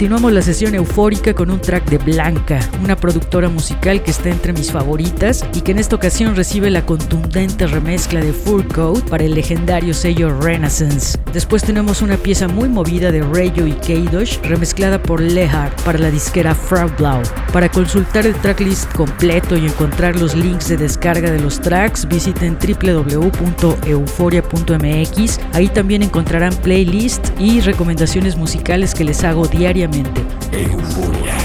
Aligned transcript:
Continuamos 0.00 0.32
la 0.32 0.40
sesión 0.40 0.74
eufórica 0.74 1.34
con 1.34 1.50
un 1.50 1.60
track 1.60 1.84
de 1.90 1.98
Blanca, 1.98 2.58
una 2.82 2.96
productora 2.96 3.50
musical 3.50 4.02
que 4.02 4.12
está 4.12 4.30
entre 4.30 4.54
mis 4.54 4.72
favoritas 4.72 5.44
y 5.52 5.60
que 5.60 5.72
en 5.72 5.78
esta 5.78 5.94
ocasión 5.94 6.34
recibe 6.34 6.70
la 6.70 6.86
contundente 6.86 7.66
remezcla 7.66 8.20
de 8.20 8.32
Fur 8.32 8.66
Code 8.66 9.02
para 9.10 9.24
el 9.24 9.34
legendario 9.34 9.92
sello 9.92 10.30
Renaissance. 10.40 11.18
Después 11.34 11.62
tenemos 11.62 12.00
una 12.00 12.16
pieza 12.16 12.48
muy 12.48 12.70
movida 12.70 13.12
de 13.12 13.20
Rayo 13.20 13.66
y 13.66 13.72
Keidosh 13.72 14.40
remezclada 14.40 15.02
por 15.02 15.20
Lehard 15.20 15.76
para 15.84 15.98
la 15.98 16.10
disquera 16.10 16.56
Blau. 16.96 17.20
Para 17.52 17.68
consultar 17.68 18.26
el 18.26 18.34
tracklist 18.36 18.90
completo 18.94 19.58
y 19.58 19.66
encontrar 19.66 20.18
los 20.18 20.34
links 20.34 20.68
de 20.68 20.78
descarga 20.78 21.30
de 21.30 21.40
los 21.40 21.60
tracks, 21.60 22.08
visiten 22.08 22.56
www.euforia.mx. 22.56 25.40
Ahí 25.52 25.68
también 25.68 26.02
encontrarán 26.02 26.56
playlists 26.56 27.34
y 27.38 27.60
recomendaciones 27.60 28.38
musicales 28.38 28.94
que 28.94 29.04
les 29.04 29.22
hago 29.24 29.46
diariamente. 29.46 29.89
diariamente. 29.90 30.20
Eu 30.52 30.60
é 30.60 30.82
vou 30.82 31.39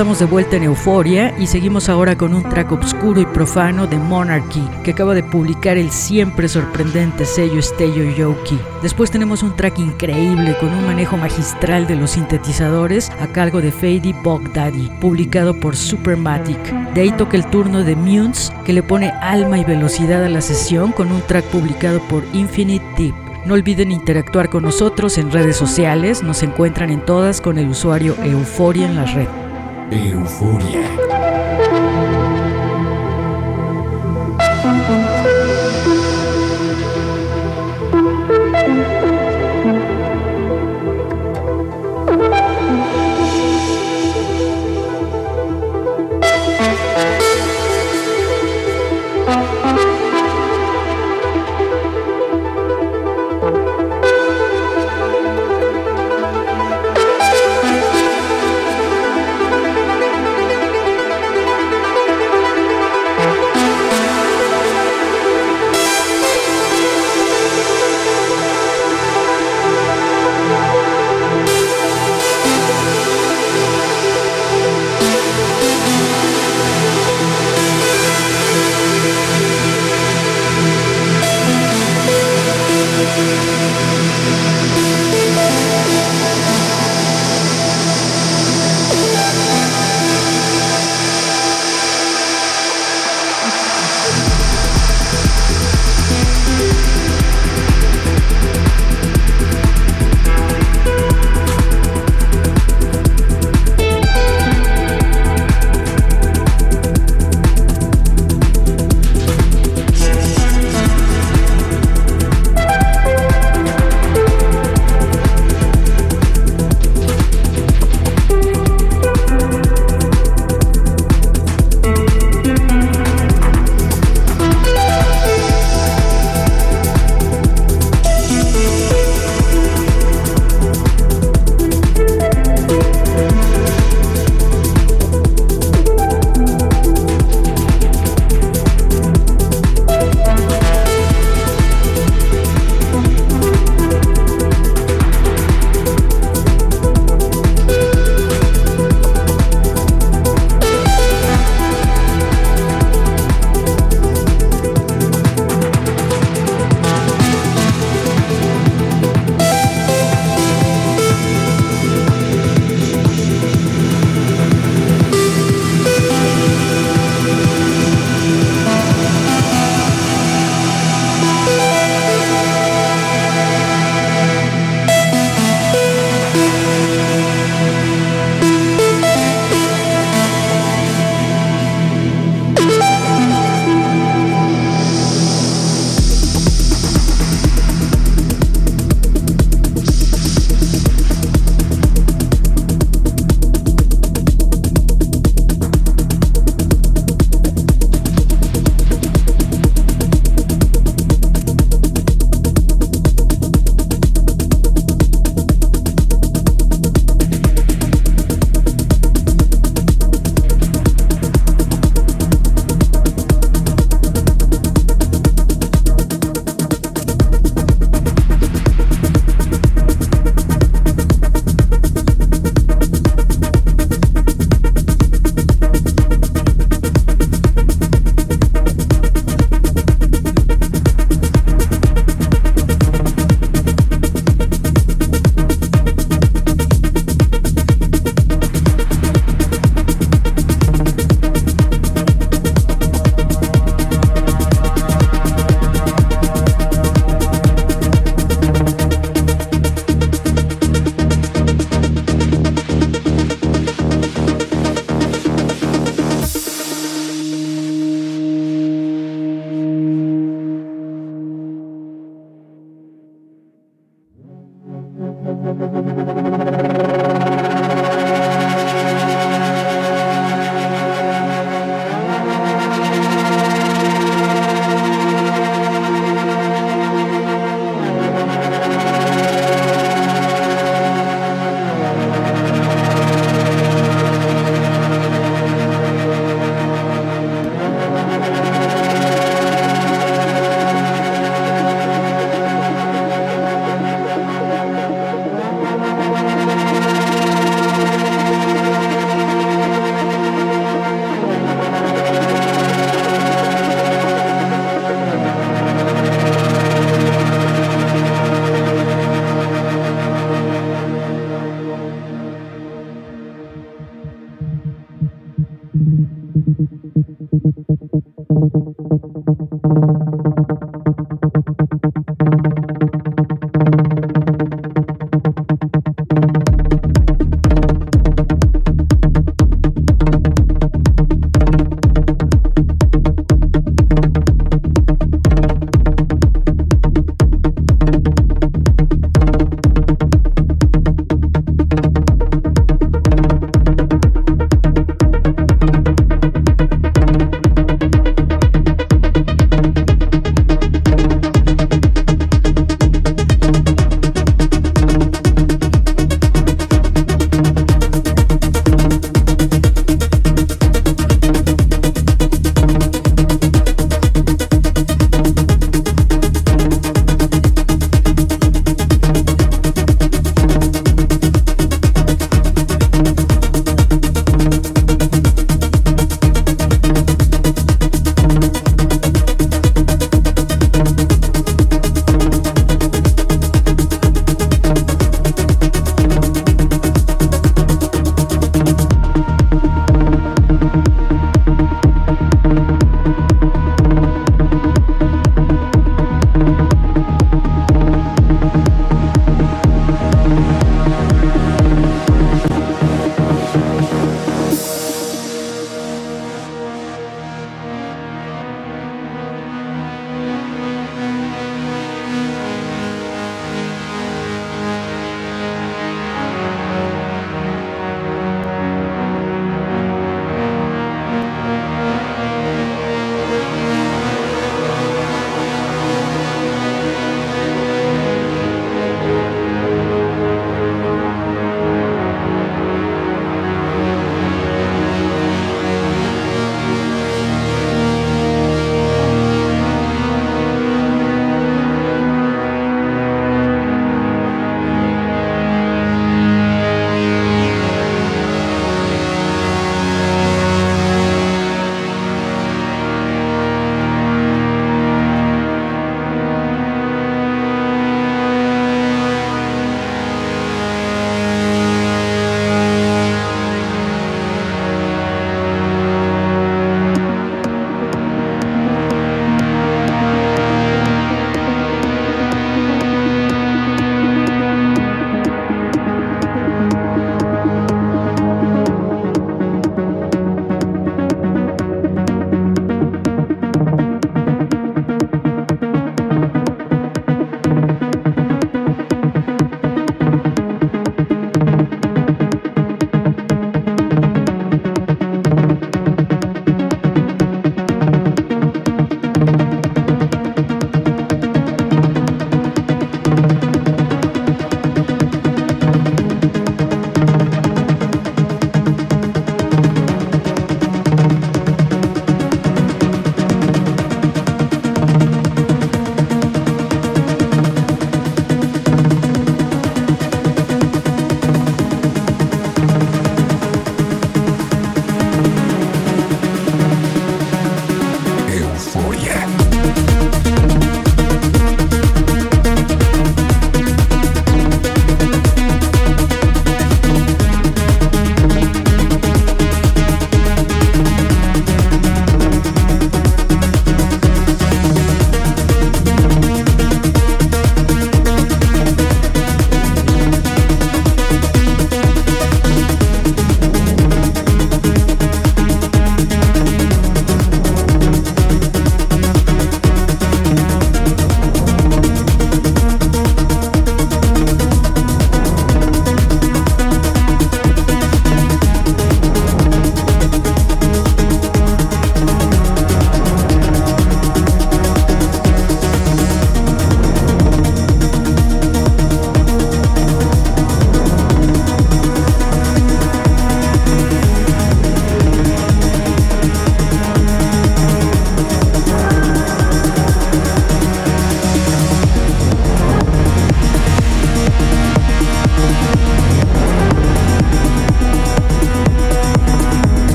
estamos 0.00 0.18
de 0.18 0.24
vuelta 0.24 0.56
en 0.56 0.62
Euforia 0.62 1.34
y 1.38 1.46
seguimos 1.46 1.90
ahora 1.90 2.16
con 2.16 2.32
un 2.32 2.42
track 2.42 2.72
obscuro 2.72 3.20
y 3.20 3.26
profano 3.26 3.86
de 3.86 3.98
Monarchy, 3.98 4.66
que 4.82 4.92
acaba 4.92 5.12
de 5.12 5.22
publicar 5.22 5.76
el 5.76 5.90
siempre 5.90 6.48
sorprendente 6.48 7.26
sello 7.26 7.60
Stello 7.60 8.10
Yoki. 8.16 8.58
Después 8.82 9.10
tenemos 9.10 9.42
un 9.42 9.54
track 9.54 9.78
increíble 9.78 10.56
con 10.58 10.70
un 10.72 10.86
manejo 10.86 11.18
magistral 11.18 11.86
de 11.86 11.96
los 11.96 12.12
sintetizadores 12.12 13.10
a 13.20 13.26
cargo 13.26 13.60
de 13.60 13.72
Fady 13.72 14.14
Bog 14.22 14.50
Daddy, 14.54 14.90
publicado 15.02 15.52
por 15.52 15.76
Supermatic. 15.76 16.72
De 16.94 17.02
ahí 17.02 17.12
toca 17.12 17.36
el 17.36 17.44
turno 17.50 17.84
de 17.84 17.94
Munes, 17.94 18.50
que 18.64 18.72
le 18.72 18.82
pone 18.82 19.10
alma 19.20 19.58
y 19.58 19.64
velocidad 19.64 20.24
a 20.24 20.30
la 20.30 20.40
sesión 20.40 20.92
con 20.92 21.12
un 21.12 21.20
track 21.20 21.44
publicado 21.48 22.00
por 22.08 22.24
Infinite 22.32 22.86
Deep. 22.96 23.14
No 23.44 23.52
olviden 23.52 23.92
interactuar 23.92 24.48
con 24.48 24.62
nosotros 24.62 25.18
en 25.18 25.30
redes 25.30 25.58
sociales, 25.58 26.22
nos 26.22 26.42
encuentran 26.42 26.88
en 26.88 27.04
todas 27.04 27.42
con 27.42 27.58
el 27.58 27.68
usuario 27.68 28.16
Euforia 28.24 28.86
en 28.86 28.96
la 28.96 29.04
red. 29.04 29.49
Euforia. 29.92 30.86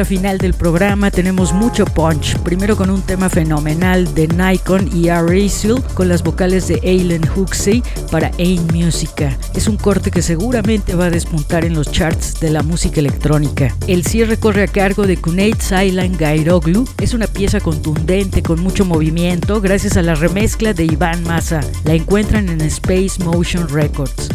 Recta 0.00 0.04
final 0.04 0.38
del 0.38 0.54
programa 0.54 1.10
tenemos 1.10 1.52
mucho 1.52 1.84
punch, 1.84 2.38
primero 2.38 2.76
con 2.76 2.90
un 2.90 3.02
tema 3.02 3.28
fenomenal 3.28 4.14
de 4.14 4.28
Nikon 4.28 4.88
y 4.94 5.08
R. 5.08 5.50
con 5.94 6.08
las 6.08 6.22
vocales 6.22 6.68
de 6.68 6.80
Aileen 6.82 7.28
Huxley 7.36 7.82
para 8.10 8.30
Ain 8.38 8.66
Musica. 8.72 9.36
Es 9.54 9.68
un 9.68 9.76
corte 9.76 10.10
que 10.10 10.22
seguramente 10.22 10.94
va 10.94 11.06
a 11.06 11.10
despuntar 11.10 11.64
en 11.64 11.74
los 11.74 11.90
charts 11.90 12.40
de 12.40 12.50
la 12.50 12.62
música 12.62 13.00
electrónica. 13.00 13.74
El 13.86 14.04
cierre 14.04 14.36
corre 14.38 14.64
a 14.64 14.68
cargo 14.68 15.06
de 15.06 15.16
Kunate 15.16 15.60
Sailan 15.60 16.16
Gairoglu. 16.16 16.86
Es 16.98 17.14
una 17.14 17.26
pieza 17.26 17.60
contundente 17.60 18.42
con 18.42 18.60
mucho 18.60 18.84
movimiento 18.84 19.60
gracias 19.60 19.96
a 19.96 20.02
la 20.02 20.14
remezcla 20.14 20.72
de 20.72 20.84
Iván 20.84 21.22
Massa. 21.24 21.60
La 21.84 21.94
encuentran 21.94 22.48
en 22.48 22.60
Space 22.62 23.22
Motion 23.22 23.68
Records. 23.68 24.28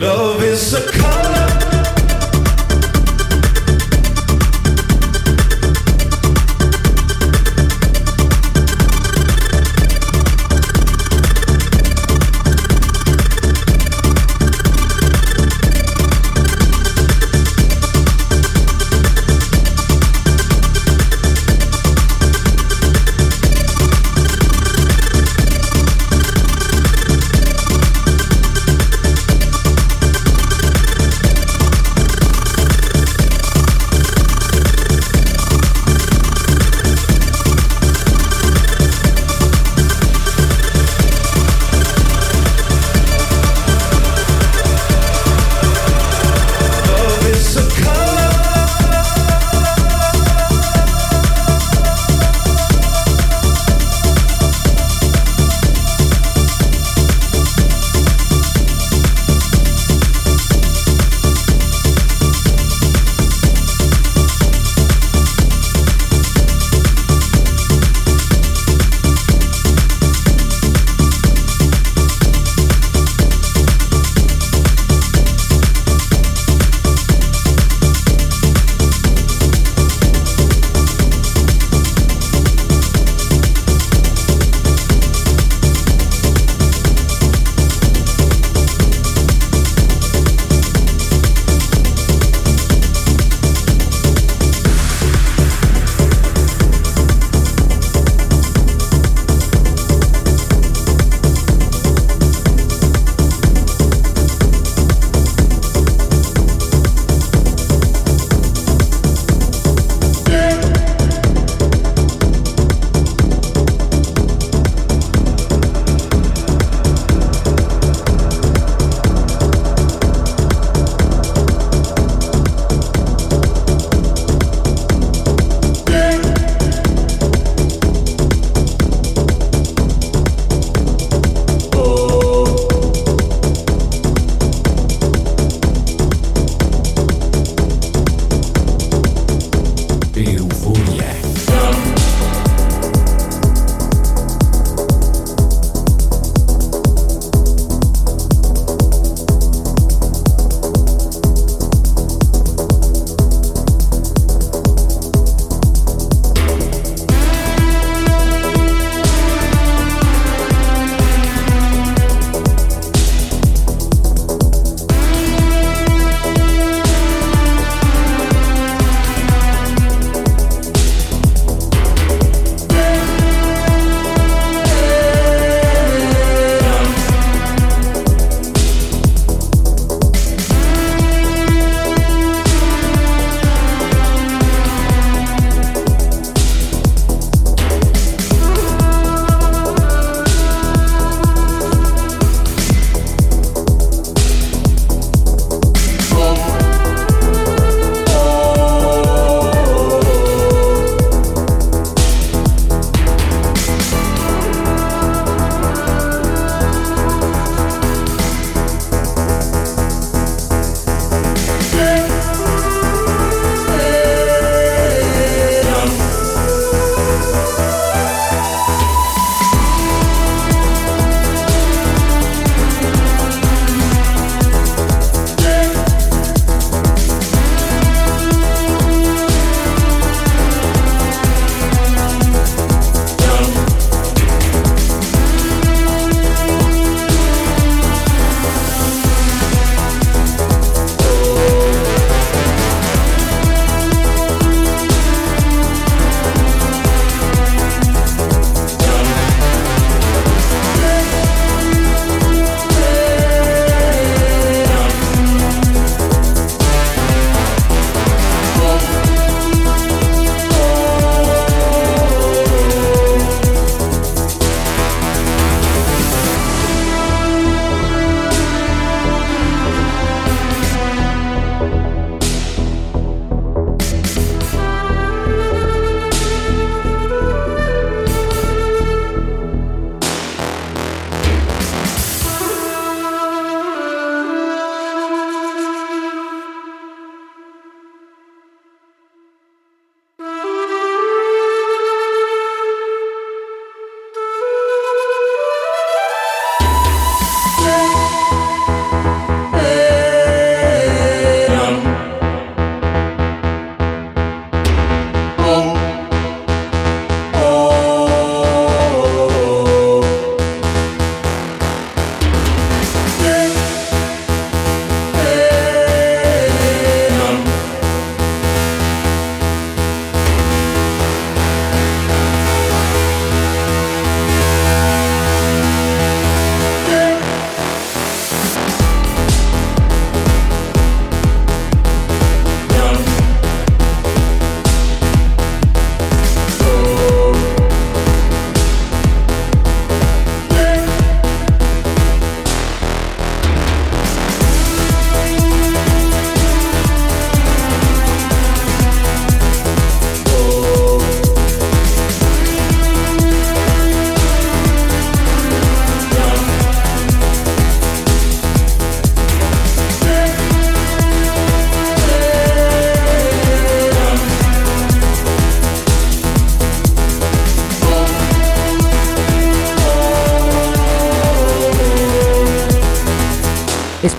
Love 0.00 0.42
is 0.42 0.72
a 0.72 0.90
color. 0.92 1.39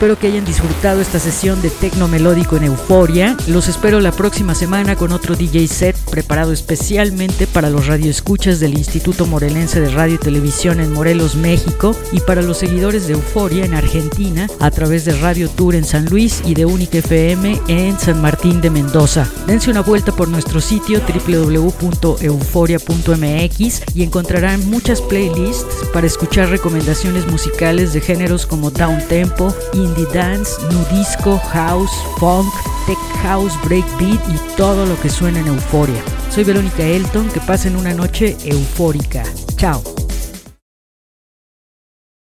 Espero 0.01 0.17
que 0.17 0.25
hayan 0.25 0.45
disfrutado 0.45 0.99
esta 0.99 1.19
sesión 1.19 1.61
de 1.61 1.69
tecno 1.69 2.07
melódico 2.07 2.57
en 2.57 2.63
Euforia. 2.63 3.37
Los 3.45 3.67
espero 3.67 3.99
la 3.99 4.11
próxima 4.11 4.55
semana 4.55 4.95
con 4.95 5.11
otro 5.11 5.35
DJ 5.35 5.67
set 5.67 5.95
preparado 6.12 6.51
especialmente 6.51 7.47
para 7.47 7.72
los 7.72 7.88
radioescuchas 7.88 8.59
del 8.59 8.78
Instituto 8.78 9.26
Morelense 9.26 9.82
de 9.82 9.89
Radio 9.89 10.14
y 10.16 10.20
Televisión 10.20 10.80
en 10.80 10.93
Morelos, 10.93 11.36
México, 11.36 11.95
y 12.12 12.20
para 12.20 12.43
los 12.43 12.57
seguidores 12.57 13.07
de 13.07 13.14
Euforia 13.14 13.66
en 13.66 13.74
Argentina 13.74 14.47
a 14.59 14.70
través 14.70 15.05
de 15.05 15.14
Radio 15.14 15.49
Tour 15.49 15.74
en 15.76 15.86
San 15.86 16.05
Luis 16.05 16.43
y 16.45 16.53
de 16.53 16.66
Unique 16.66 16.99
FM 16.99 17.59
en 17.68 17.97
San 17.97 18.22
Martín 18.22 18.62
de 18.62 18.70
Mendoza. 18.70 19.28
Dense 19.47 19.72
una 19.72 19.82
vuelta 19.82 20.12
por 20.12 20.28
nuestro 20.28 20.62
sitio 20.62 21.01
www.euforia.mx 21.01 23.82
y 23.95 24.03
encontrarán 24.03 24.70
muchas 24.70 25.01
playlists 25.01 25.88
para 25.93 26.05
escuchar 26.07 26.49
recomendaciones 26.49 27.26
musicales 27.28 27.93
de 27.93 28.01
géneros 28.01 28.45
como 28.45 28.70
down 28.70 28.99
tempo, 29.07 29.55
indie 29.74 30.05
dance, 30.14 30.51
nudisco, 30.72 31.39
house, 31.51 31.91
funk, 32.20 32.51
tech 32.91 32.97
house, 33.23 33.53
breakbeat 33.63 34.19
y 34.29 34.55
todo 34.57 34.85
lo 34.85 34.99
que 34.99 35.09
suena 35.09 35.39
en 35.39 35.47
euforia. 35.47 36.03
Soy 36.29 36.43
Verónica 36.43 36.83
Elton, 36.83 37.29
que 37.29 37.39
pasen 37.39 37.77
una 37.77 37.93
noche 37.93 38.35
eufórica. 38.43 39.23
Chao. 39.55 40.00